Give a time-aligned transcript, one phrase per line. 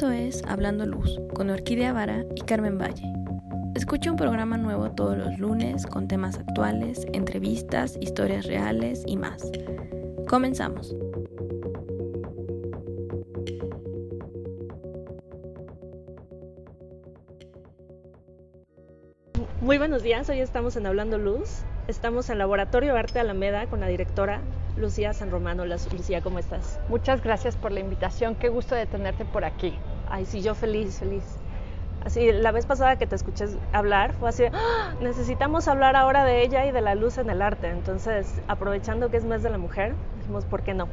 [0.00, 3.12] Esto es Hablando Luz con Orquídea Vara y Carmen Valle.
[3.74, 9.52] Escucha un programa nuevo todos los lunes con temas actuales, entrevistas, historias reales y más.
[10.26, 10.96] Comenzamos.
[19.60, 21.58] Muy buenos días, hoy estamos en Hablando Luz.
[21.88, 24.40] Estamos en Laboratorio Arte Alameda con la directora
[24.78, 25.66] Lucía San Romano.
[25.66, 26.80] Lucía, ¿cómo estás?
[26.88, 29.74] Muchas gracias por la invitación, qué gusto de tenerte por aquí.
[30.10, 31.24] Ay, sí, yo feliz, feliz.
[32.04, 34.94] Así, la vez pasada que te escuché hablar, fue así, ¡Ah!
[35.00, 37.68] necesitamos hablar ahora de ella y de la luz en el arte.
[37.68, 40.88] Entonces, aprovechando que es mes de la mujer, dijimos, ¿por qué no?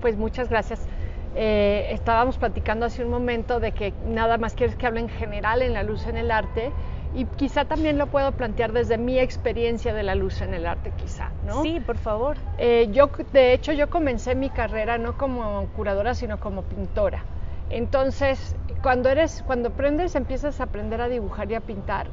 [0.00, 0.86] Pues muchas gracias.
[1.34, 5.62] Eh, estábamos platicando hace un momento de que nada más quieres que hable en general
[5.62, 6.72] en la luz en el arte
[7.14, 10.92] y quizá también lo puedo plantear desde mi experiencia de la luz en el arte,
[10.96, 11.62] quizá, ¿no?
[11.62, 12.38] Sí, por favor.
[12.56, 17.24] Eh, yo, de hecho, yo comencé mi carrera no como curadora, sino como pintora.
[17.70, 22.06] Entonces, cuando eres, cuando aprendes, empiezas a aprender a dibujar y a pintar.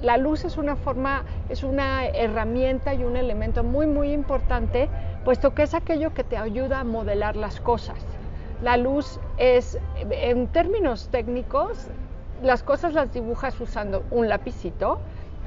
[0.00, 4.88] La luz es una forma, es una herramienta y un elemento muy, muy importante,
[5.24, 7.98] puesto que es aquello que te ayuda a modelar las cosas.
[8.62, 9.78] La luz es,
[10.10, 11.88] en términos técnicos,
[12.42, 14.98] las cosas las dibujas usando un lapicito,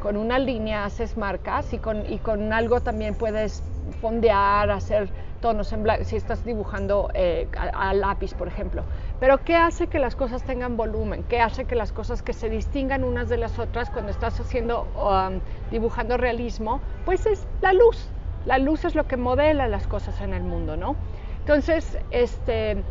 [0.02, 3.64] con una línea haces marcas y con, algo también puedes
[4.02, 5.10] fondear, hacer
[5.42, 8.84] tonos en blanco, si estás dibujando eh, a, lápiz, por ejemplo.
[9.20, 11.24] Pero ¿qué hace que las cosas tengan volumen?
[11.24, 14.88] ¿Qué hace que las cosas que se distingan unas de las otras cuando estás haciendo,
[14.96, 15.40] um,
[15.72, 16.82] dibujando realismo?
[17.06, 18.10] Pues es la luz.
[18.46, 20.96] La luz es lo que modela las cosas en el mundo, ¿no?
[21.40, 22.84] Entonces, este,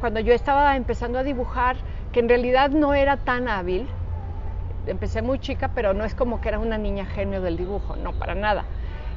[0.00, 1.76] cuando yo estaba empezando a dibujar,
[2.12, 3.86] que en realidad no era tan hábil.
[4.86, 8.12] Empecé muy chica, pero no es como que era una niña genio del dibujo, no,
[8.12, 8.64] para nada.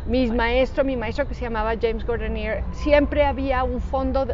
[0.06, 4.26] Mi maestro, mi maestro que se llamaba James Gordonier, siempre había un fondo,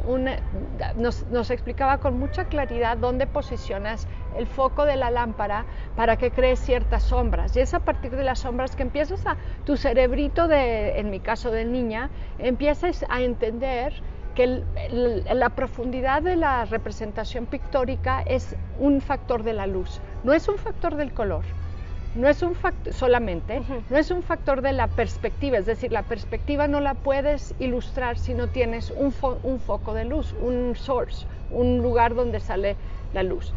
[0.95, 5.65] nos, nos, explicaba con mucha claridad dónde posicionas el foco de la lámpara
[5.95, 7.55] para que crees ciertas sombras.
[7.57, 11.19] Y es a partir de las sombras que empiezas a, tu cerebrito, de, en mi
[11.19, 13.93] caso de niña, empiezas a entender
[14.35, 14.63] que
[15.33, 20.57] la profundidad de la representación pictórica es un factor de la luz, no es un
[20.57, 21.45] factor del color,
[22.15, 26.03] no es un factor solamente, no es un factor de la perspectiva, es decir, la
[26.03, 31.27] perspectiva no la puedes ilustrar si no tienes un, un foco de luz, un source,
[31.49, 32.77] un lugar donde sale
[33.11, 33.53] la luz.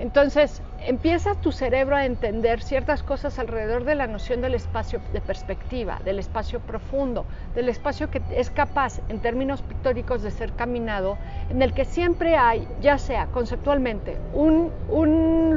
[0.00, 5.20] Entonces, empieza tu cerebro a entender ciertas cosas alrededor de la noción del espacio de
[5.20, 11.18] perspectiva, del espacio profundo, del espacio que es capaz, en términos pictóricos, de ser caminado,
[11.50, 14.72] en el que siempre hay, ya sea conceptualmente, un,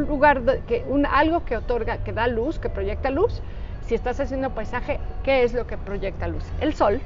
[0.10, 3.42] lugar, que, un, algo que otorga, que da luz, que proyecta luz.
[3.86, 6.44] Si estás haciendo paisaje, ¿qué es lo que proyecta luz?
[6.60, 7.00] El sol.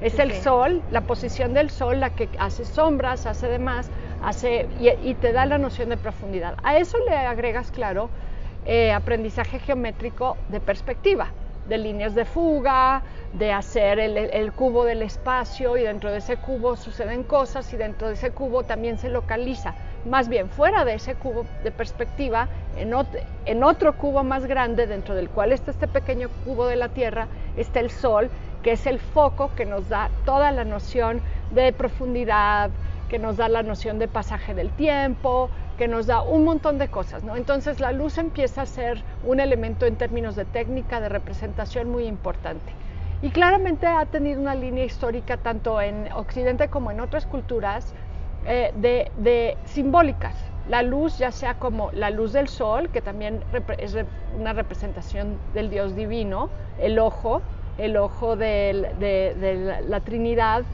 [0.00, 3.90] Es el sol, la posición del sol, la que hace sombras, hace demás
[4.22, 6.54] hace, y, te da la noción de profundidad.
[6.62, 8.10] A eso le agregas, claro,
[8.64, 11.28] eh, aprendizaje geométrico de perspectiva,
[11.68, 16.76] de líneas de fuga, de hacer el, cubo del espacio y dentro de ese cubo
[16.76, 19.74] suceden cosas y dentro de ese cubo también se localiza.
[20.04, 22.94] Más bien, fuera de ese cubo de perspectiva, en,
[23.44, 27.26] en otro cubo más grande, dentro del cual está este pequeño cubo de la Tierra,
[27.56, 28.30] está el Sol,
[28.62, 32.70] que es el foco que nos da toda la noción de profundidad,
[33.08, 36.88] que nos da la noción de pasaje del tiempo, que nos da un montón de
[36.88, 37.22] cosas.
[37.22, 37.36] ¿no?
[37.36, 42.06] Entonces la luz empieza a ser un elemento en términos de técnica, de representación muy
[42.06, 42.72] importante.
[43.22, 47.94] Y claramente ha tenido una línea histórica tanto en Occidente como en otras culturas
[48.46, 50.34] eh, de, simbólicas.
[50.68, 53.42] La luz, ya sea como la luz del sol, que también
[53.78, 53.96] es
[54.38, 57.40] una representación del Dios divino, el ojo,
[57.78, 60.64] el ojo de, de la Trinidad,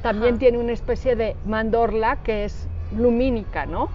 [0.00, 3.88] también tiene una especie de mandorla que es lumínica, ¿no?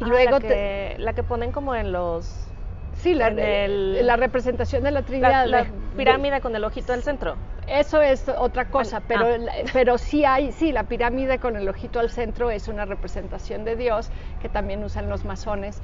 [0.00, 2.48] Y luego la que, la que ponen como en los
[2.98, 5.46] Sí, la, la, representación de la Trinidad.
[5.46, 5.66] La,
[5.96, 7.36] pirámide con el ojito al centro.
[7.68, 9.52] Eso es otra cosa, pero, ah.
[9.72, 13.76] pero sí hay, sí, la pirámide con el ojito al centro es una representación de
[13.76, 15.80] Dios que también usan los masones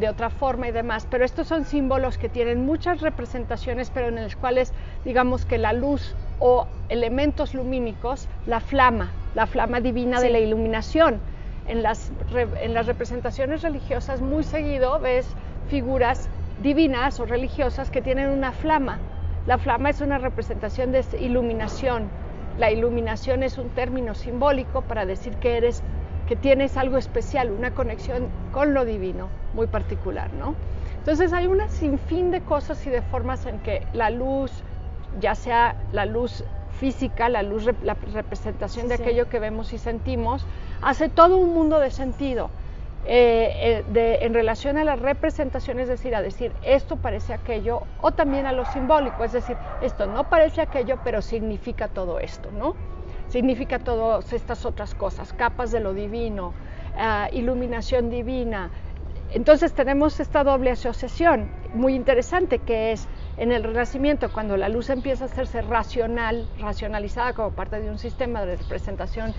[0.00, 1.06] de otra forma y demás.
[1.10, 4.74] Pero estos son símbolos que tienen muchas representaciones, pero en los cuales
[5.04, 11.20] digamos que la luz o elementos lumínicos, la flama, la flama divina de la iluminación.
[11.68, 12.10] En las,
[12.60, 15.26] en las representaciones religiosas muy seguido ves
[15.68, 16.28] figuras
[16.62, 18.98] divinas o religiosas que tienen una flama.
[19.46, 22.08] La flama es una representación de iluminación.
[22.58, 25.82] La iluminación es un término simbólico para decir que eres
[26.26, 30.54] que tienes algo especial, una conexión con lo divino muy particular, ¿no?
[30.98, 34.62] Entonces hay una sinfín de cosas y de formas en que la luz,
[35.18, 36.44] ya sea la luz
[36.78, 40.46] física, la luz, la representación de aquello que vemos y sentimos,
[40.80, 42.50] hace todo un mundo de sentido.
[43.04, 48.12] eh, eh, en relación a la representación, es decir, a decir esto parece aquello, o
[48.12, 52.76] también a lo simbólico, es decir, esto no parece aquello, pero significa todo esto, ¿no?
[53.28, 56.52] Significa todas estas otras cosas, capas de lo divino,
[56.96, 58.70] ah, iluminación divina.
[59.32, 64.90] Entonces tenemos esta doble asociación muy interesante que es en el Renacimiento, cuando la luz
[64.90, 69.34] empieza a hacerse racional, racionalizada como parte de un sistema de representación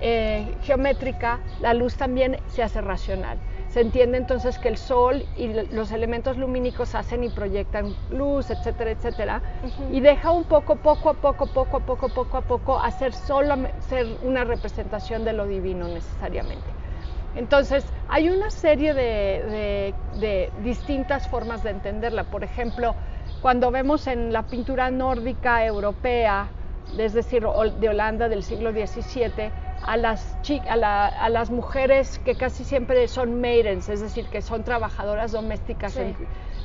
[0.00, 3.38] eh, geométrica, la luz también se hace racional.
[3.68, 8.92] Se entiende entonces que el sol y los elementos lumínicos hacen y proyectan luz, etcétera,
[8.92, 9.42] etcétera,
[9.90, 13.56] y deja un poco, poco a poco, poco a poco, poco a poco, hacer solo
[13.80, 16.66] ser una representación de lo divino necesariamente.
[17.34, 22.22] Entonces, hay una serie de, de distintas formas de entenderla.
[22.24, 22.94] Por ejemplo,
[23.44, 26.48] cuando vemos en la pintura nórdica europea,
[26.96, 27.42] es decir,
[27.78, 29.50] de Holanda del siglo XVII,
[29.82, 35.32] a las, a, las mujeres que casi siempre son maidens, es decir, que son trabajadoras
[35.32, 35.94] domésticas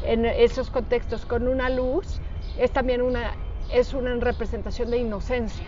[0.06, 2.22] en, esos contextos con una luz,
[2.58, 3.34] es también una,
[3.74, 5.68] es una representación de inocencia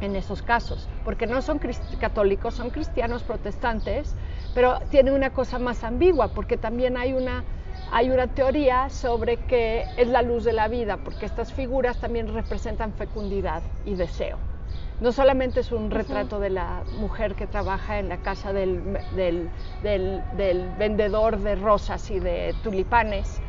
[0.00, 1.60] en esos casos, porque no son
[2.00, 4.16] católicos, son cristianos protestantes,
[4.56, 7.44] pero tiene una cosa más ambigua, porque también hay una,
[7.92, 12.32] hay una teoría sobre que es la luz de la vida, porque estas figuras también
[12.32, 14.38] representan fecundidad y deseo.
[15.00, 18.98] No solamente es un retrato de la mujer que trabaja en la casa del,
[20.78, 23.40] vendedor de rosas y de tulipanes,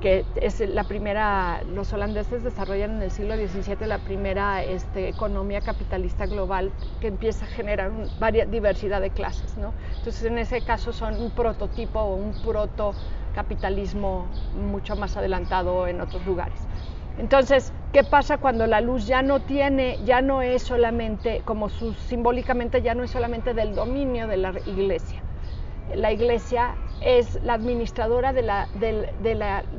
[0.00, 5.60] que es la primera, los holandeses desarrollan en el siglo XVII la primera este, economía
[5.60, 6.70] capitalista global
[7.00, 7.90] que empieza a generar
[8.50, 9.56] diversidad de clases.
[9.56, 9.72] ¿no?
[9.98, 12.92] Entonces en ese caso son un prototipo o un proto
[13.34, 14.26] capitalismo
[14.70, 16.66] mucho más adelantado en otros lugares.
[17.18, 22.82] Entonces, ¿qué pasa cuando la luz ya no tiene, ya no es solamente, como simbólicamente
[22.82, 25.22] ya no es solamente del dominio de la iglesia?
[25.94, 28.68] La iglesia es la administradora de, la,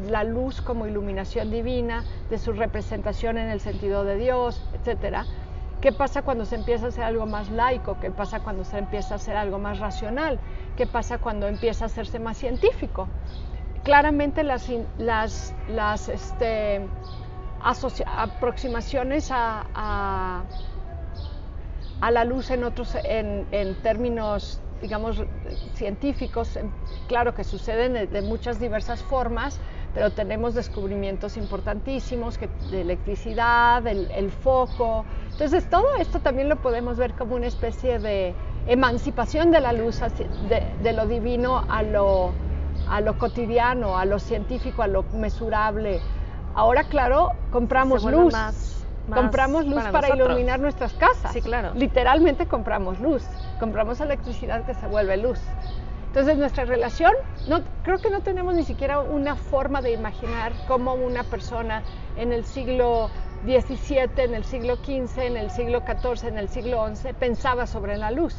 [0.07, 5.25] la, luz como iluminación divina, de su representación en el sentido de Dios, etc.
[5.81, 7.99] ¿Qué pasa cuando se empieza a hacer algo más laico?
[7.99, 10.39] ¿Qué pasa cuando se empieza a hacer algo más racional?
[10.75, 13.07] ¿Qué pasa cuando empieza a hacerse más científico?
[13.83, 16.87] Claramente las, las, las este,
[17.61, 20.43] aproximaciones a,
[22.01, 23.45] a, la luz en otros en,
[23.81, 25.24] términos digamos
[25.74, 26.59] científicos
[27.07, 29.59] claro que suceden de, muchas diversas formas
[29.94, 36.97] pero tenemos descubrimientos importantísimos que, de electricidad el, foco entonces todo esto también lo podemos
[36.97, 38.33] ver como una especie de
[38.68, 40.00] emancipación de la luz
[40.50, 42.31] de, de lo divino a lo,
[42.89, 46.01] a lo cotidiano a lo científico a lo mesurable
[46.57, 48.33] Ahora, claro, compramos luz.
[49.13, 51.33] Compramos luz para, iluminar nuestras casas.
[51.33, 51.71] Sí, claro.
[51.75, 53.24] Literalmente compramos luz.
[53.59, 55.39] Compramos electricidad que se vuelve luz.
[56.07, 57.12] Entonces nuestra relación,
[57.48, 61.83] no, creo que no tenemos ni siquiera una forma de imaginar cómo una persona
[62.15, 63.09] en el siglo
[63.45, 67.98] XVII, en el siglo XV, en el siglo XIV, en el siglo XI pensaba sobre
[67.98, 68.36] la luz.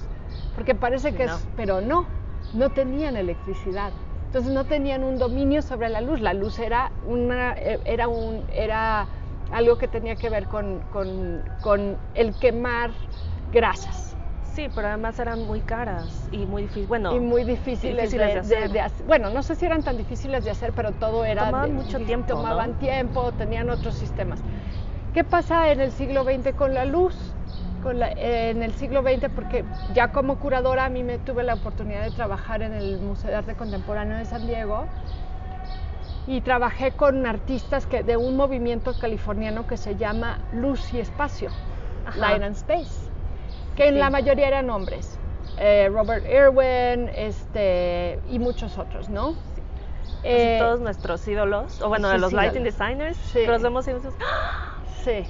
[0.54, 2.06] Porque parece que es, pero no,
[2.52, 3.92] no tenían electricidad.
[4.26, 6.20] Entonces no tenían un dominio sobre la luz.
[6.20, 9.06] La luz era, una, eh, era, un, era
[9.52, 12.90] algo que tenía que ver con, con, el quemar
[13.52, 14.16] grasas.
[14.42, 16.88] Sí, pero además eran muy caras y muy difíciles.
[16.88, 19.06] Bueno, y muy difíciles, de, hacer.
[19.06, 21.46] Bueno, no sé si eran tan difíciles de hacer, pero todo era.
[21.46, 22.34] Tomaban mucho tiempo.
[22.34, 24.40] Tomaban tiempo, tenían otros sistemas.
[25.14, 27.14] ¿Qué pasa en el siglo XX con la luz?
[27.90, 29.64] en el siglo XX, porque
[29.94, 33.36] ya como curadora a mí me tuve la oportunidad de trabajar en el Museo de
[33.36, 34.86] Arte Contemporáneo de San Diego
[36.28, 41.50] y trabajé con artistas que, de un movimiento californiano que se llama Luz y Espacio,
[42.16, 43.10] Light and Space,
[43.76, 45.18] que en la mayoría eran hombres.
[45.58, 49.36] Eh, Robert Irwin este, y muchos otros, ¿no?
[50.22, 54.76] Eh, todos nuestros ídolos, o bueno, de los lighting designers, los vemos y ¡Ah!
[55.02, 55.24] Sí.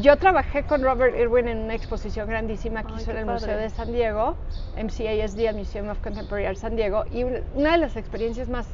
[0.00, 3.70] Yo trabajé con Robert Irwin en una exposición grandísima que hizo en el Museo de
[3.70, 4.34] San Diego,
[4.76, 8.66] MCASD, el Museum of Contemporary Art San Diego, y una de las experiencias más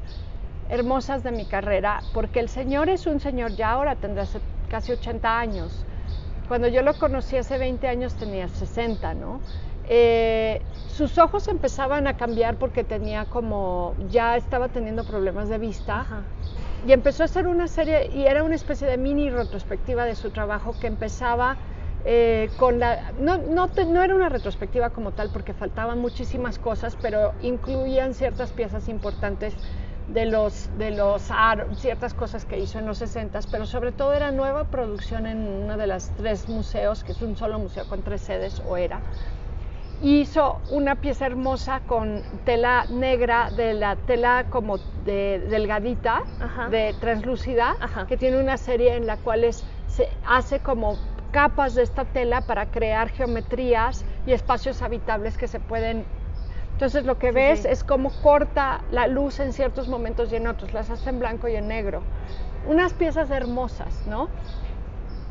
[0.71, 4.25] hermosas de mi carrera, porque el señor es un señor, ya ahora tendrá
[4.71, 5.85] casi 80 años.
[6.49, 9.41] Cuando yo lo conocí hace 20 años tenía 60, ¿no?
[9.89, 16.07] Eh, sus ojos empezaban a cambiar porque tenía como, ya estaba teniendo problemas de vista
[16.87, 20.31] y empezó a hacer una serie y era una especie de mini retrospectiva de su
[20.31, 21.57] trabajo que empezaba
[22.05, 26.97] eh, con la no, no, no, era una retrospectiva como tal porque faltaban muchísimas cosas
[27.00, 29.55] pero incluían ciertas piezas importantes
[30.12, 31.31] de los de los
[31.76, 35.76] ciertas cosas que hizo en los 60 pero sobre todo era nueva producción en uno
[35.76, 39.00] de los tres museos que es un solo museo con tres sedes o era
[40.02, 46.69] hizo una pieza hermosa con tela negra de la tela como de delgadita, Ajá.
[46.69, 48.07] de translúcida, Ajá.
[48.07, 49.47] que tiene una serie en la cual
[49.87, 50.97] se hace como
[51.33, 56.05] capas de esta tela para crear geometrías y espacios habitables que se pueden
[56.81, 57.69] entonces lo que Sí, ves sí.
[57.69, 61.47] es cómo corta la luz en ciertos momentos y en otros, las hace en blanco
[61.47, 62.01] y en negro.
[62.67, 64.31] Unas piezas hermosas, ¿no?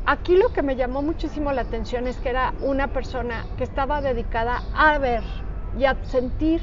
[0.06, 4.00] Aquí lo que me llamó muchísimo la atención es que era una persona que estaba
[4.00, 5.24] dedicada a ver
[5.76, 6.62] y a sentir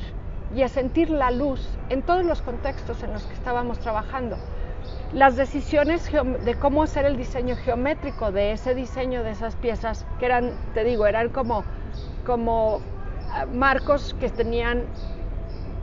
[0.56, 4.38] y a sentir la luz en todos los contextos en los que estábamos trabajando.
[5.12, 6.10] Las decisiones
[6.46, 10.86] de cómo hacer el diseño geométrico de ese diseño de esas piezas, que eran, te
[10.86, 11.65] digo, eran como,
[12.25, 12.79] como
[13.51, 14.86] marcos que tenían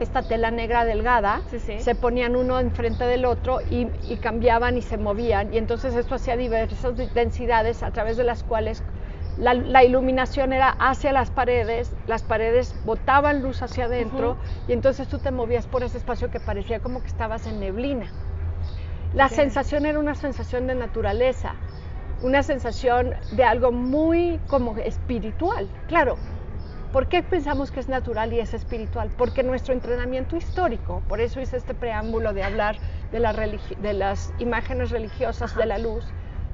[0.01, 1.79] esta tela negra delgada, Sí, sí.
[1.81, 5.53] se ponían uno enfrente del otro y, y cambiaban y se movían.
[5.53, 8.83] Y entonces esto hacía diversas di- densidades a través de las cuales
[9.37, 14.37] la, la iluminación era hacia las paredes, las paredes botaban luz hacia adentro
[14.67, 18.13] y entonces tú te movías por ese espacio que parecía como que estabas en neblina.
[19.13, 21.55] La sensación era una sensación de naturaleza,
[22.21, 25.69] una sensación de algo muy como espiritual.
[25.87, 26.19] Claro,
[26.95, 29.11] ¿por qué pensamos que es natural y es espiritual?
[29.19, 32.79] Porque nuestro entrenamiento histórico, por eso hice este preámbulo de hablar
[33.11, 36.05] de, la religi- de las imágenes religiosas de la luz,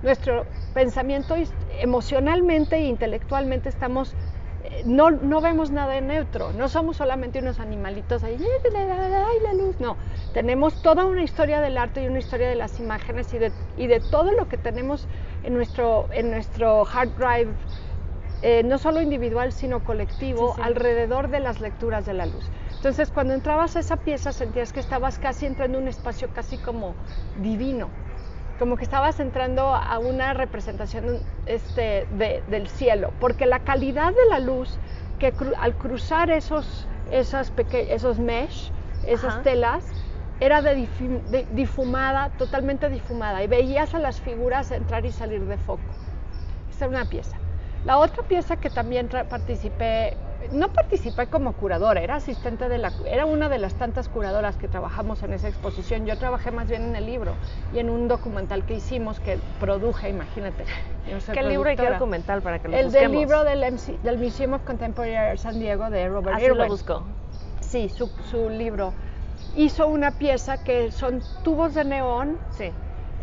[0.00, 1.35] nuestro pensamiento
[1.82, 4.16] emocionalmente e intelectualmente estamos
[4.62, 9.54] eh, no, no vemos nada de neutro, no somos solamente unos animalitos ahí, ay, la
[9.62, 9.99] luz, no,
[10.32, 13.87] tenemos toda una historia del arte y una historia de las imágenes y de, y
[13.88, 15.06] de todo lo que tenemos
[15.42, 17.54] en nuestro, en nuestro hard drive,
[18.42, 20.62] eh, no solo individual, sino colectivo, Sí, sí.
[20.62, 22.50] alrededor de las lecturas de la luz.
[22.76, 26.56] Entonces, cuando entrabas a esa pieza, sentías que estabas casi entrando en un espacio casi
[26.56, 26.94] como
[27.42, 27.90] divino,
[28.59, 34.30] como que estabas entrando a una representación este, de- del cielo, porque la calidad de
[34.30, 34.78] la luz
[35.18, 38.70] que cru- al cruzar esos, esas peque- esos mesh,
[39.06, 39.42] esas Ajá.
[39.42, 39.85] telas,
[40.40, 45.82] era de- difumada, totalmente difumada, y veías a las figuras entrar y salir de foco.
[46.70, 47.37] Esa era una pieza.
[47.84, 50.14] La otra pieza que también participé,
[50.52, 54.68] no participé como curadora, era asistente de la, era una de las tantas curadoras que
[54.68, 56.04] trabajamos en esa exposición.
[56.04, 57.32] Yo trabajé más bien en el libro
[57.72, 60.64] y en un documental que hicimos que produje, imagínate.
[61.10, 63.10] Yo soy ¿Qué libro y qué documental para que lo El busquemos?
[63.12, 66.54] del libro del, MC del Museum of Contemporary Art San Diego de Robert Así lo
[66.56, 66.68] Irwin.
[66.68, 67.02] buscó.
[67.60, 68.92] Sí, su, su libro.
[69.56, 72.70] Hizo una pieza que son tubos de neón Sí.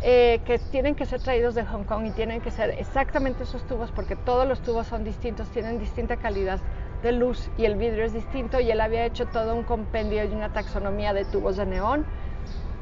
[0.02, 3.66] Eh, que tienen que ser traídos de Hong Kong y tienen que ser exactamente esos
[3.66, 6.60] tubos porque todos los tubos son distintos, tienen distinta calidad
[7.02, 10.28] de luz y el vidrio es distinto y él había hecho todo un compendio y
[10.28, 12.04] una taxonomía de tubos de neón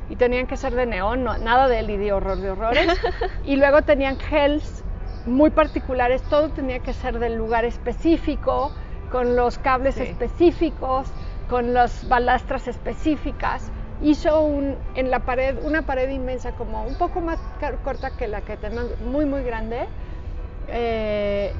[0.08, 2.86] y tenían que ser de neón, no- nada de Lidi horror de horrores
[3.44, 4.84] y luego tenían gels
[5.26, 8.70] muy particulares, todo tenía que ser del lugar específico,
[9.10, 10.02] con los cables Sí.
[10.02, 11.08] específicos,
[11.48, 13.70] con las balastras específicas.
[14.02, 14.48] Hizo
[14.94, 17.38] en la pared, una pared inmensa, como un poco más
[17.82, 19.86] corta que la que tenemos, muy, muy grande.
[20.68, 21.52] eh,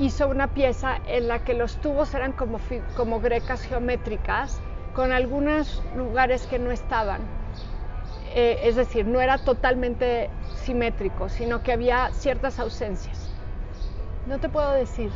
[0.00, 4.60] hizo una pieza en la que los tubos eran como grecas geométricas,
[4.94, 7.20] con algunos lugares que no estaban.
[8.34, 13.30] Eh, es decir, no era totalmente simétrico, sino que había ciertas ausencias.
[14.26, 15.10] No te puedo decir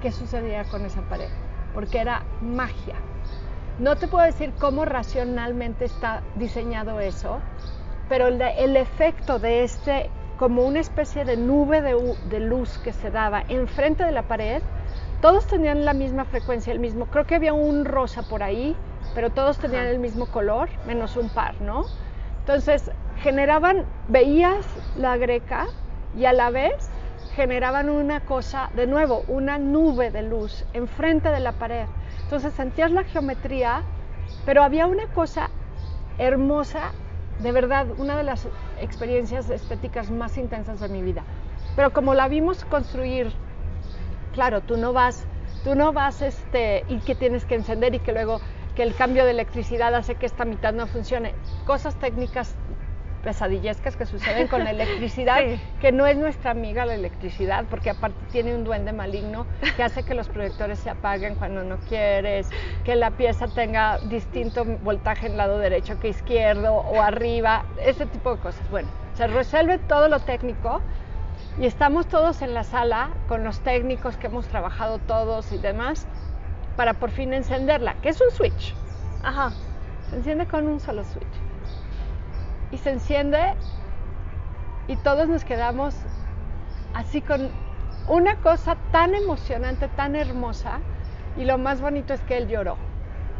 [0.00, 1.28] qué sucedía con esa pared,
[1.74, 2.94] porque era magia.
[3.78, 7.40] No te puedo decir cómo racionalmente está diseñado eso,
[8.08, 13.10] pero el, el efecto de este, como una especie de nube de, luz que se
[13.10, 14.62] daba enfrente de la pared,
[15.20, 18.76] todos tenían la misma frecuencia, el mismo, creo que había un rosa por ahí,
[19.14, 19.90] pero todos tenían Ajá.
[19.90, 21.86] el mismo color, menos un par, ¿no?
[22.40, 22.90] Entonces,
[23.22, 25.66] generaban, veías la greca
[26.16, 26.90] y a la vez
[27.34, 31.86] generaban una cosa, de nuevo, una nube de luz enfrente de la pared.
[32.24, 33.82] Entonces sentías la geometría,
[34.44, 35.50] pero había una cosa
[36.18, 36.92] hermosa,
[37.40, 38.48] de verdad, una de las
[38.80, 41.22] experiencias estéticas más intensas de mi vida.
[41.76, 43.32] Pero como la vimos construir,
[44.32, 45.26] claro, tú no vas,
[45.64, 48.40] tú no vas este, y que tienes que encender y que luego
[48.74, 51.34] que el cambio de electricidad hace que esta mitad no funcione.
[51.66, 52.56] Cosas técnicas
[53.22, 55.60] pesadillescas que suceden con la electricidad, Sí.
[55.80, 60.02] que no es nuestra amiga la electricidad, porque aparte tiene un duende maligno que hace
[60.02, 62.48] que los proyectores se apaguen cuando no quieres,
[62.84, 68.34] que la pieza tenga distinto voltaje en lado derecho que izquierdo o arriba, ese tipo
[68.34, 68.68] de cosas.
[68.70, 70.80] Bueno, se resuelve todo lo técnico
[71.58, 76.06] y estamos todos en la sala con los técnicos que hemos trabajado todos y demás
[76.76, 78.74] para por fin encenderla, que es un switch.
[79.22, 79.50] Ajá.
[80.10, 81.26] Se enciende con un solo switch.
[82.72, 83.54] Y se enciende
[84.88, 85.94] y todos nos quedamos
[86.94, 87.50] así con
[88.08, 90.80] una cosa tan emocionante, tan hermosa,
[91.36, 92.76] Y lo más bonito es que él lloró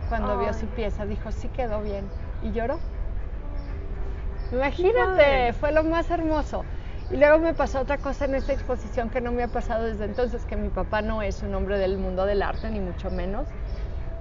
[0.09, 1.05] cuando vio su pieza.
[1.05, 2.11] Dijo, sí quedó bien.
[2.43, 2.79] Y lloró.
[4.51, 6.65] Imagínate, fue lo más hermoso.
[7.11, 10.05] Y luego me pasó otra cosa en esta exposición que no me ha pasado desde
[10.05, 13.49] entonces, que mi papá no es un hombre del mundo del arte, ni mucho menos,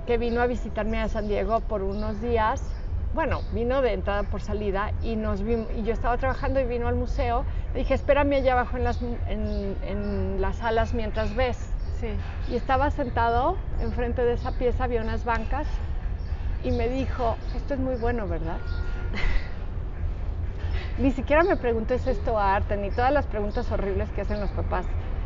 [0.05, 2.80] que vino a visitarme a San Diego por unos días.
[3.13, 6.95] Bueno, vino de entrada por salida y, nos y yo estaba trabajando y vino al
[6.95, 7.43] museo.
[7.73, 11.73] Le dije, espérame allá abajo en las, en, las salas mientras ves.
[11.99, 12.07] Sí.
[12.49, 15.67] Y estaba sentado enfrente de esa pieza, había unas bancas
[16.63, 18.57] y me dijo, esto es muy bueno, ¿verdad?
[20.97, 24.51] ni siquiera me pregunté esto a arte, ni todas las preguntas horribles que hacen los
[24.51, 24.85] papás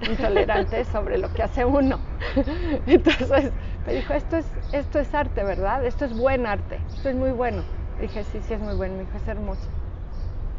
[0.10, 2.00] intolerantes sobre lo que hace uno.
[2.88, 3.52] Entonces
[3.86, 5.86] me dijo, esto es, esto es arte, ¿verdad?
[5.86, 7.64] Esto es buen arte, esto es muy bueno.
[8.00, 9.68] Dije, sí, sí es muy bueno, me dijo, es hermoso.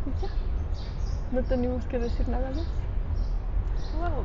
[0.07, 0.29] Y ya,
[1.33, 2.67] no tenemos que decir nada más.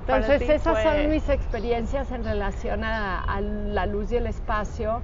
[0.01, 5.01] Entonces esas son mis experiencias en relación a la luz y el espacio.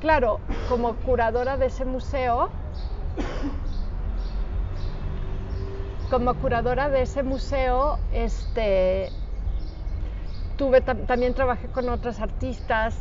[0.00, 2.50] Claro, como curadora de ese museo,
[6.10, 9.10] como curadora de ese museo, este,
[10.56, 12.96] tuve, también trabajé con otras artistas.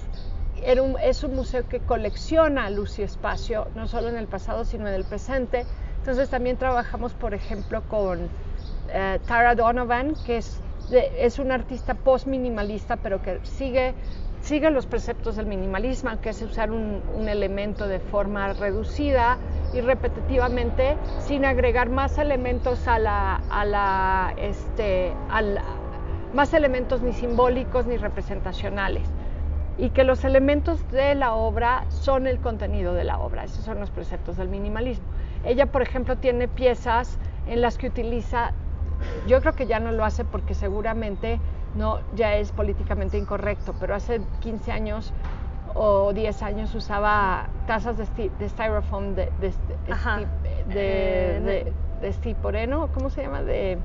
[0.64, 4.94] Es un museo que colecciona luz y espacio, no solo en el pasado, sino en
[4.94, 5.66] el presente.
[6.00, 8.30] Entonces también trabajamos, por ejemplo, con
[8.92, 13.94] eh, Tara Donovan, que es, una artista post-minimalista, pero que sigue,
[14.72, 19.38] los preceptos del minimalismo, que es usar un, elemento de forma reducida,
[19.74, 22.80] y repetitivamente sin agregar más elementos
[24.38, 25.14] este,
[26.34, 29.04] más elementos ni simbólicos ni representacionales
[29.80, 33.46] y que los elementos de la obra son el contenido de la obra.
[33.46, 35.06] Esos son los preceptos del minimalismo.
[35.46, 37.18] Ella, por ejemplo, tiene piezas
[37.48, 38.52] en las que utiliza,
[39.26, 41.40] yo creo que ya no lo hace porque seguramente
[41.76, 45.14] no ya es políticamente incorrecto, pero hace 15 años
[45.76, 49.54] o 10 años usaba tazas de, de styrofoam de, de,
[50.68, 53.44] de, eh, ¿cómo se llama?
[53.44, 53.78] De,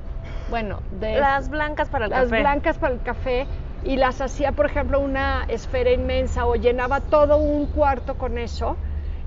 [0.51, 1.19] bueno, de...
[1.19, 2.23] Las blancas para el café.
[2.23, 3.47] Las blancas para el café
[3.85, 8.77] y las hacía, por ejemplo, una esfera inmensa o llenaba todo un cuarto con eso.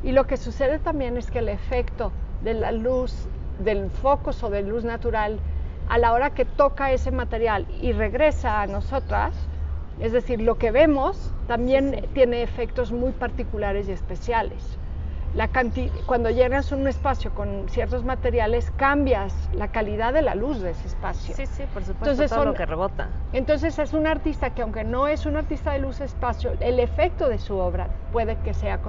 [0.04, 2.12] Y lo que sucede también es que el efecto
[2.43, 3.28] de la luz,
[3.60, 5.39] del foco o de luz natural,
[5.89, 9.34] a la hora que toca ese material y regresa a nosotras,
[10.00, 14.76] es decir, lo que vemos también tiene efectos muy particulares y especiales.
[15.38, 15.47] La
[16.08, 20.88] cuando llenas un espacio con ciertos materiales, cambias la calidad de la luz de ese
[20.88, 21.36] espacio.
[21.36, 23.10] Sí, sí, por supuesto, entonces, todo lo que rebota.
[23.34, 27.30] Entonces es un artista que aunque no es un artista de luz espacio, el efecto
[27.30, 28.80] de su obra puede que sea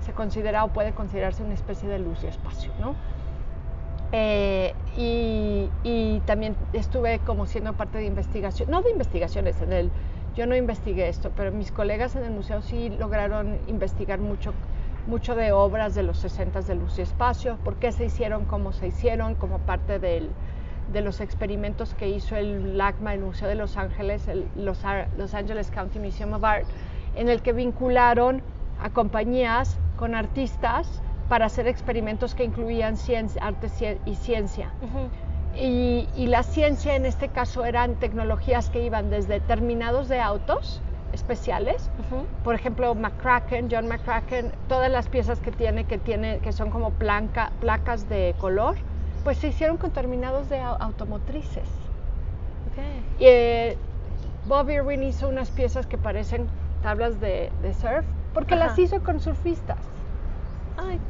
[0.00, 2.94] se considera o puede considerarse una especie de luz y espacio, ¿no?
[4.12, 9.90] Eh, y, y, también estuve como siendo parte de investigación, no de investigaciones, en el
[10.34, 14.52] yo no investigué esto, pero mis colegas en el museo sí lograron investigar mucho,
[15.08, 18.72] mucho de obras de los 60 de Luz y Espacio, por qué se hicieron, cómo
[18.72, 20.30] se hicieron, como parte del,
[20.92, 24.82] de los experimentos que hizo el LACMA, el Museo de Los Ángeles, el Los,
[25.16, 26.66] Los Angeles County Museum of Art,
[27.16, 28.42] en el que vincularon
[28.80, 33.68] a compañías con artistas para hacer experimentos que incluían ciencia, arte
[34.06, 34.70] y ciencia.
[35.56, 40.80] Y, la ciencia en este caso eran tecnologías que iban desde terminados de autos
[41.18, 41.90] especiales,
[42.44, 46.92] por ejemplo McCracken, John McCracken, todas las piezas que tiene que tiene que son como
[46.92, 48.76] placas de color,
[49.24, 51.68] pues se hicieron con terminados de automotrices.
[53.18, 53.76] Y, eh,
[54.46, 56.46] Bob Irwin hizo unas piezas que parecen
[56.82, 57.50] tablas de,
[57.80, 59.78] surf porque las hizo con surfistas.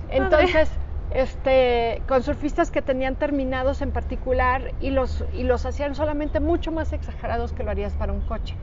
[0.09, 0.71] Entonces
[1.11, 6.71] este, con surfistas que tenían terminados en particular y los, y los hacían solamente mucho
[6.73, 8.55] más exagerados que lo harías para un coche.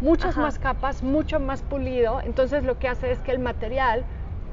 [0.00, 2.20] Muchas más capas, mucho más pulido.
[2.22, 4.04] Entonces lo que hace es que el material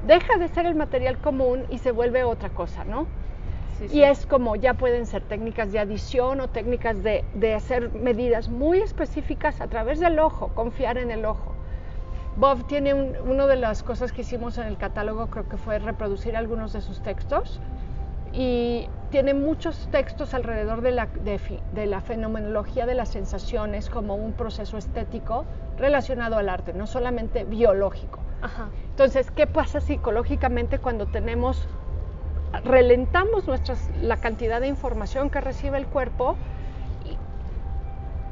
[0.06, 3.06] deja de ser el material común y se vuelve otra cosa, ¿no?
[3.92, 8.48] Y es como ya pueden ser técnicas de adición o técnicas de, de hacer medidas
[8.48, 11.52] muy específicas a través del ojo, confiar en el ojo.
[12.36, 16.36] Bob tiene una de las cosas que hicimos en el catálogo, creo que fue reproducir
[16.36, 17.60] algunos de sus textos
[18.32, 24.32] y tiene muchos textos alrededor de la, de, la fenomenología de las sensaciones como un
[24.32, 25.44] proceso estético
[25.76, 28.20] relacionado al arte, no solamente biológico.
[28.88, 31.68] Entonces, ¿qué pasa psicológicamente cuando tenemos,
[32.64, 36.36] relentamos nuestras, la cantidad de información que recibe el cuerpo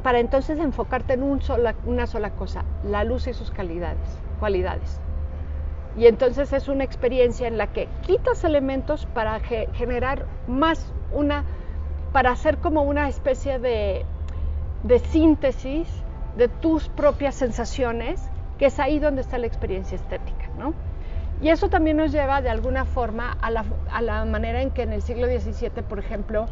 [0.02, 4.98] para entonces enfocarte en una sola cosa, la luz y sus calidades, cualidades.
[5.96, 11.44] Y entonces es una experiencia en la que quitas elementos para generar más una,
[12.12, 14.04] para hacer como una especie de,
[14.84, 15.88] de síntesis
[16.36, 18.20] de tus propias sensaciones
[18.58, 20.74] que es ahí donde está la experiencia estética, ¿no?
[21.42, 24.82] Y eso también nos lleva de alguna forma a la, a la manera en que
[24.82, 26.46] en el siglo XVII, por ejemplo,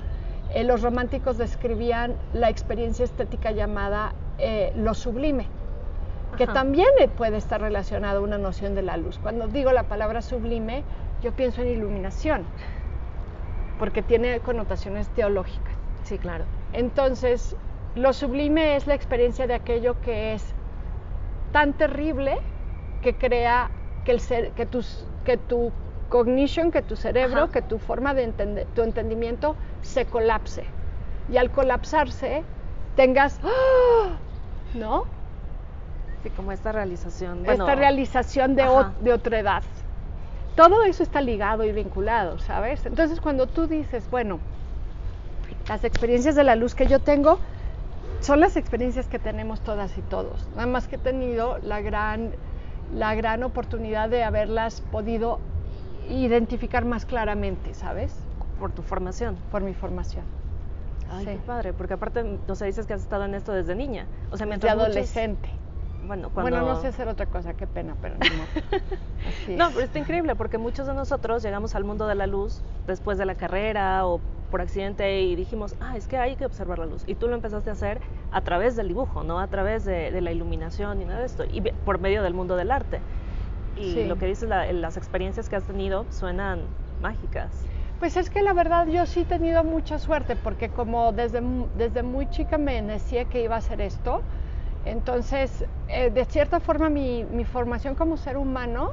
[0.54, 5.46] eh, los románticos describían la experiencia estética llamada eh, lo sublime,
[6.36, 6.52] que Ajá.
[6.52, 9.18] también puede estar relacionado a una noción de la luz.
[9.18, 10.84] Cuando digo la palabra sublime,
[11.22, 12.44] yo pienso en iluminación,
[13.78, 15.72] porque tiene connotaciones teológicas.
[16.04, 16.44] Sí, claro.
[16.72, 17.56] Entonces,
[17.94, 20.54] lo sublime es la experiencia de aquello que es
[21.52, 22.38] tan terrible
[23.02, 23.70] que crea
[24.04, 25.72] que, el ser, que, tus, que tu
[26.08, 27.52] cognition, que tu cerebro, Ajá.
[27.52, 30.64] que tu forma de entender, tu entendimiento se colapse.
[31.30, 32.42] Y al colapsarse,
[32.96, 34.16] tengas, ¡ah!
[34.74, 35.04] ¿no?
[36.22, 37.44] Sí, como esta realización.
[37.44, 38.66] Bueno, Esta realización de,
[39.00, 39.62] de otra edad.
[40.56, 42.84] Todo eso está ligado y vinculado, ¿sabes?
[42.84, 44.40] Entonces, cuando tú dices, bueno,
[45.68, 47.38] las experiencias de la luz que yo tengo
[48.20, 50.48] son las experiencias que tenemos todas y todos.
[50.56, 52.32] Nada más que he tenido la gran,
[52.92, 55.38] la gran oportunidad de haberlas podido
[56.10, 58.16] identificar más claramente, ¿sabes?
[58.58, 59.36] por tu formación.
[59.52, 60.24] Por mi formación.
[61.10, 61.30] Ay, Sí.
[61.30, 64.06] qué padre, porque aparte, o sea, dices que has estado en esto desde niña.
[64.32, 65.48] O sea, mientras adolescente.
[66.02, 66.50] Bueno, cuando...
[66.50, 68.48] Bueno, no sé hacer otra cosa, qué pena, pero modo.
[69.24, 69.74] Así No, es.
[69.74, 73.26] pero está increíble porque muchos de nosotros llegamos al mundo de la luz después de
[73.26, 77.02] la carrera o por accidente y dijimos, ah, es que hay que observar la luz.
[77.06, 80.20] Y tú lo empezaste a hacer a través del dibujo, no a través de, de
[80.20, 83.02] la iluminación y nada de esto, y por medio del mundo del arte.
[83.76, 84.04] Y Sí.
[84.06, 86.60] lo que dices, la- las experiencias que has tenido suenan
[87.00, 87.64] mágicas.
[88.00, 91.42] Pues es que la verdad yo sí he tenido mucha suerte porque como desde,
[91.74, 94.22] desde muy chica me decía que iba a hacer esto,
[94.90, 98.92] entonces eh, de cierta forma mi, formación como ser humano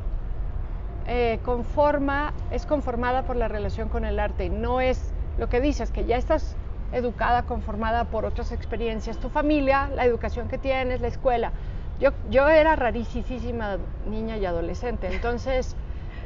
[1.08, 5.92] eh, conforma, es conformada por la relación con el arte, no es lo que dices,
[5.92, 6.56] que ya estás
[6.92, 11.52] educada, conformada por otras experiencias, tu familia, la educación que tienes, la escuela.
[12.00, 13.78] Yo, yo era rarísima
[14.10, 15.76] niña y adolescente, entonces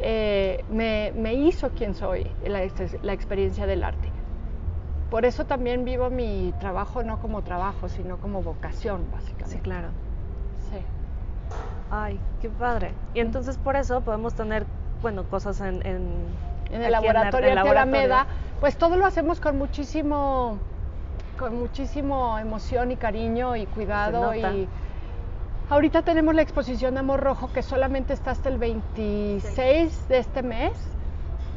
[0.02, 4.19] eh, me, hizo quien soy la experiencia del arte.
[5.10, 9.58] Por eso también vivo mi trabajo no como trabajo, sino como vocación, básicamente.
[9.58, 9.88] Sí, claro.
[10.72, 10.78] Sí.
[11.90, 12.94] Ay, qué padre.
[13.14, 14.66] Y entonces por eso podemos tener,
[15.02, 15.86] bueno, cosas en...
[15.86, 18.28] En, en el laboratorio el Alameda,
[18.60, 20.58] pues todo lo hacemos con muchísimo,
[21.40, 24.68] con muchísimo emoción y cariño y cuidado y
[25.70, 30.44] ahorita tenemos la exposición de Amor Rojo que solamente está hasta el 26 de este
[30.44, 30.74] mes.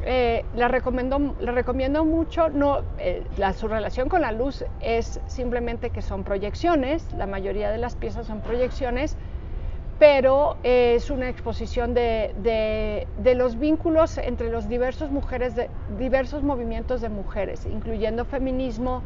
[0.05, 3.23] Eh, la, recomiendo, la recomiendo mucho, no, eh,
[3.57, 8.27] su relación con la luz es simplemente que son proyecciones, la mayoría de las piezas
[8.27, 9.15] son proyecciones,
[9.99, 15.55] pero eh, es una exposición de, de- los vínculos entre los diversos mujeres,
[15.97, 19.03] diversos movimientos de mujeres, incluyendo feminismo,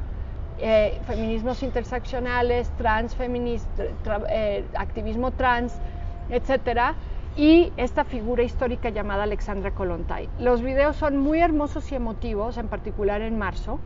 [0.57, 3.67] eh, feminismos interseccionales, transfeminismo,
[4.73, 5.79] activismo trans,
[6.29, 6.95] etcétera,
[7.37, 10.27] y esta figura histórica llamada Alexandra Kollontai.
[10.39, 13.79] Los videos son muy hermosos y emotivos, en particular en marzo,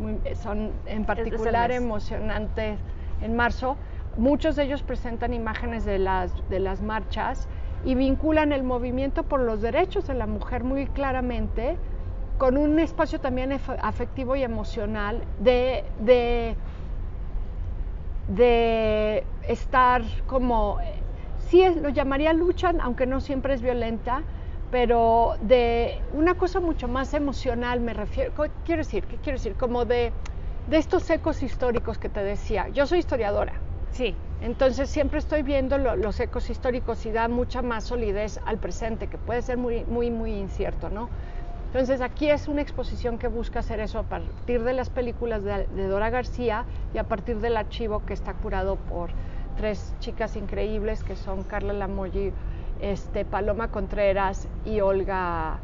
[0.00, 2.78] muy- son en particular emocionantes
[3.22, 3.76] en marzo.
[4.16, 7.48] Muchos de ellos presentan imágenes de las, de las marchas
[7.84, 11.76] y vinculan el movimiento por los derechos de la mujer muy claramente
[12.36, 16.56] con un espacio también afectivo y emocional de, de,
[18.28, 20.78] de estar como,
[21.48, 24.22] sí es- lo llamaría lucha, aunque no siempre es violenta,
[24.70, 29.06] pero de una cosa mucho más emocional, me refiero, ¿qué quiero decir?
[29.06, 29.56] ¿Qué quiero decir?
[29.56, 30.12] Como de,
[30.66, 32.68] de estos ecos históricos que te decía.
[32.68, 33.52] Yo soy historiadora,
[33.90, 38.58] Sí, entonces siempre estoy viendo lo- los ecos históricos y da mucha más solidez al
[38.58, 41.08] presente, que puede ser muy, muy, muy incierto, ¿no?
[41.66, 45.66] Entonces aquí es una exposición que busca hacer eso a partir de las películas de,
[45.66, 49.10] de Dora García y a partir del archivo que está curado por
[49.58, 52.32] tres chicas increíbles que son Carla Lamoyi,
[52.80, 55.58] este, Paloma Contreras y Olga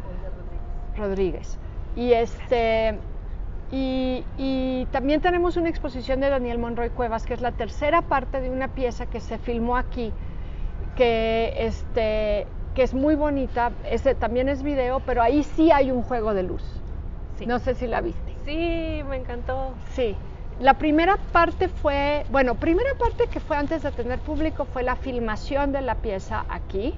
[0.99, 1.59] Rodríguez.
[1.97, 2.99] Y este
[3.71, 8.41] y, y también tenemos una exposición de Daniel Monroy Cuevas, que es la tercera parte
[8.41, 10.13] de una pieza que se filmó aquí,
[10.97, 13.73] que, este, que es muy bonita.
[13.89, 16.63] Este también es video, pero ahí sí hay un juego de luz.
[17.39, 17.47] sí.
[17.47, 18.35] No sé si la viste.
[18.45, 19.75] Sí, me encantó.
[19.93, 20.17] Sí.
[20.59, 24.95] La primera parte fue, bueno, primera parte que fue antes de tener público fue la
[24.97, 26.95] filmación de la pieza aquí.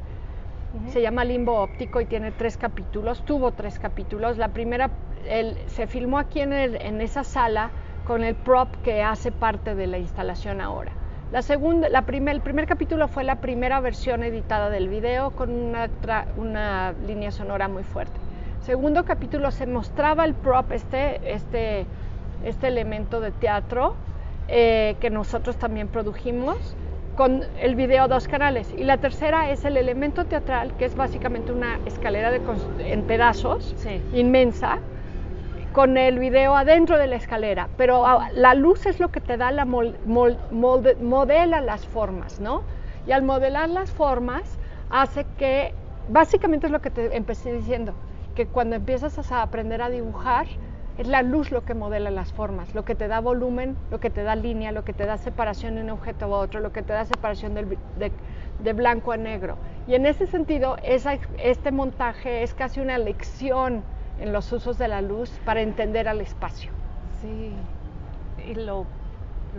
[0.88, 4.36] Se llama Limbo Óptico y tiene tres capítulos, tuvo tres capítulos.
[4.36, 4.90] La primera
[5.26, 7.70] el- se filmó aquí en, el- en esa sala
[8.04, 10.92] con el prop que hace parte de la instalación ahora.
[11.32, 15.50] La segunda, la primer, el primer capítulo fue la primera versión editada del video con
[15.50, 18.20] una, tra- una línea sonora muy fuerte.
[18.60, 21.86] Segundo capítulo se mostraba el prop, este, este,
[22.44, 23.94] este elemento de teatro
[24.48, 26.76] eh, que nosotros también produjimos
[27.16, 28.72] con el video dos canales.
[28.76, 32.40] Y la tercera es el elemento teatral, que es básicamente una escalera de
[32.78, 33.74] en pedazos,
[34.12, 34.78] inmensa,
[35.72, 37.68] con el video adentro de la escalera.
[37.76, 42.62] Pero la luz es lo que te da la modela las formas, ¿no?
[43.06, 44.58] Y al modelar las formas
[44.90, 45.72] hace que,
[46.08, 47.94] básicamente es lo que te empecé diciendo,
[48.34, 50.46] que cuando empiezas a aprender a dibujar,
[50.98, 54.08] es la luz lo que modela las formas, lo que te da volumen, lo que
[54.08, 56.82] te da línea, lo que te da separación de un objeto a otro, lo que
[56.82, 59.58] te da separación de, blanco a negro.
[59.86, 63.82] Y en ese sentido, este montaje es casi una lección
[64.18, 66.70] en los usos de la luz para entender al espacio.
[67.20, 67.52] Sí,
[68.48, 68.86] y lo,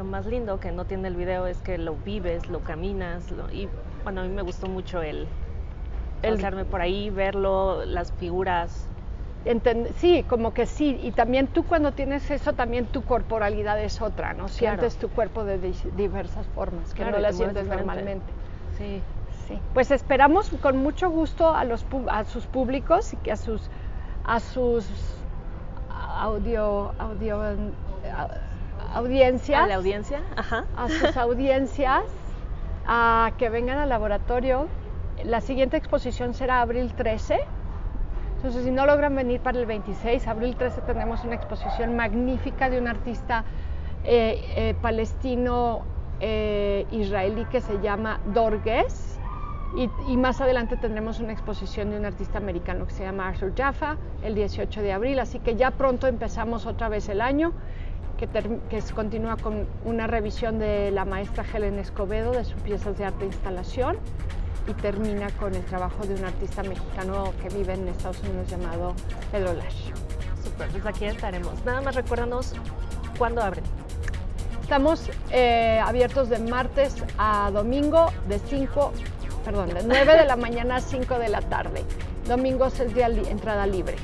[0.04, 3.67] más lindo que no tiene el video es que lo vives, lo caminas, y
[4.04, 5.28] bueno, a mí me gustó mucho el,
[6.23, 8.89] el por ahí, verlo, las figuras,
[9.95, 14.34] sí, como que sí, y también tú cuando tienes eso, también tu corporalidad es otra,
[14.34, 14.47] ¿no?
[14.47, 15.58] Sientes tu cuerpo de
[15.95, 18.26] diversas formas, que no la sientes normalmente.
[18.78, 19.02] Sí.
[19.47, 19.60] sí.
[19.73, 23.69] Pues esperamos con mucho gusto a, los, a sus públicos y que a sus,
[24.26, 24.86] a sus
[25.89, 27.41] audio, audio
[28.93, 29.63] audiencias.
[29.63, 30.65] A la audiencia, Ajá.
[30.76, 32.04] A sus audiencias,
[32.86, 34.67] a que vengan al laboratorio.
[35.23, 37.39] La siguiente exposición será abril 13
[38.38, 42.80] entonces, si no logran venir para el 26, abril 13 tenemos una exposición magnífica de
[42.80, 43.43] un artista
[44.04, 45.82] eh, eh, palestino
[46.19, 46.86] eh,
[47.52, 49.19] que se llama Dorges.
[49.76, 53.97] Y, más adelante tendremos una exposición de un artista americano que se llama Arthur Jaffa
[54.23, 55.19] el 18 de abril.
[55.19, 57.54] Así que ya pronto empezamos otra vez el año,
[58.17, 63.06] que, que continúa con una revisión de la maestra Helen Escobedo de sus piezas de
[63.06, 63.97] arte e instalación
[64.67, 68.93] y termina con el trabajo de un artista mexicano que vive en Estados Unidos llamado
[69.32, 69.91] Pedro Lash.
[70.43, 71.63] Super, pues aquí estaremos.
[71.65, 72.53] Nada más recuérdanos
[73.17, 73.63] cuándo abren.
[74.62, 78.91] Estamos eh, abiertos de martes a domingo de 5,
[79.45, 81.84] perdón, de 9 de la mañana a 5 de la tarde.
[82.27, 83.95] Domingos es día entrada libre.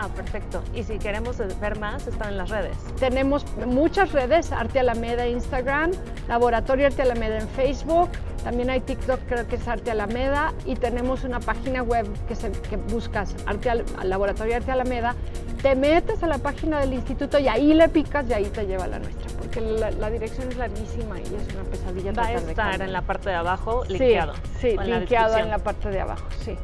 [0.00, 0.62] Ah, perfecto.
[0.74, 2.76] Y si queremos ver más, están en las redes.
[3.00, 5.90] Tenemos muchas redes, Arte Alameda Instagram,
[6.28, 8.08] Laboratorio Arte Alameda en Facebook,
[8.44, 12.52] también hay TikTok, creo que es Arte Alameda, y tenemos una página web que, se,
[12.52, 15.16] que buscas Arte, Laboratorio Arte Alameda,
[15.62, 18.86] te metes a la página del instituto y ahí le picas y ahí te lleva
[18.86, 22.12] la nuestra, porque la, dirección es larguísima y es una pesadilla.
[22.12, 24.34] Va a estar en la parte de abajo, linkeado.
[24.60, 26.56] Sí, sí linkeado en la parte de abajo, sí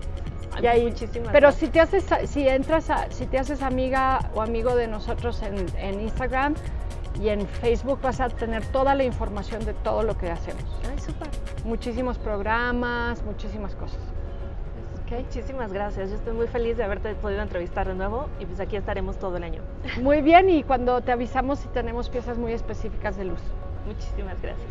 [1.33, 6.01] pero si te haces, si entras, si te haces amiga o amigo de nosotros en,
[6.01, 6.55] Instagram
[7.21, 10.65] y en Facebook vas a tener toda la información de todo lo que hacemos.
[10.91, 11.29] Ay, súper.
[11.65, 14.01] Muchísimos programas, muchísimas cosas.
[15.11, 16.11] Muchísimas gracias.
[16.11, 19.37] Yo estoy muy feliz de haberte podido entrevistar de nuevo y pues aquí estaremos todo
[19.37, 19.63] el año.
[20.03, 23.41] Muy bien y cuando te avisamos si tenemos piezas muy específicas de luz.
[23.87, 24.67] Muchísimas gracias.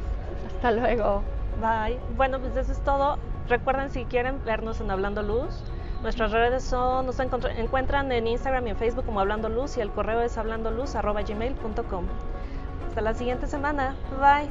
[0.48, 1.24] Hasta luego.
[1.62, 2.00] Bye.
[2.18, 3.18] Bueno, pues eso es todo.
[3.48, 5.64] Recuerden si quieren vernos en Hablando Luz,
[6.04, 9.90] Nuestras redes son, nos encuentran en Instagram y en Facebook como Hablando Luz y el
[9.90, 12.08] correo es hablandoluz.gmail.com.
[12.90, 13.96] Hasta la siguiente semana.
[14.20, 14.50] Bye.